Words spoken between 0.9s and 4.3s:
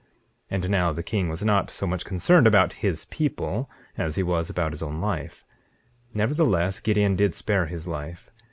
the king was not so much concerned about his people as he